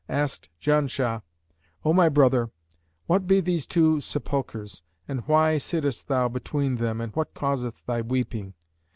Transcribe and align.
asked 0.09 0.49
Janshah, 0.59 1.21
'O 1.85 1.93
my 1.93 2.09
brother, 2.09 2.49
what 3.05 3.27
be 3.27 3.39
these 3.39 3.67
two 3.67 3.99
sepulchres 4.01 4.81
and 5.07 5.19
why 5.27 5.59
sittest 5.59 6.07
thou 6.07 6.27
between 6.27 6.77
them 6.77 6.99
and 6.99 7.13
what 7.15 7.35
causeth 7.35 7.85
thy 7.85 8.01
weeping?' 8.01 8.55